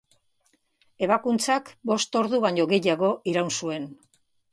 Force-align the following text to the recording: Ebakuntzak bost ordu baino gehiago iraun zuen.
Ebakuntzak 1.07 1.69
bost 1.89 2.17
ordu 2.21 2.39
baino 2.45 2.65
gehiago 2.73 3.11
iraun 3.33 3.53
zuen. 3.61 3.87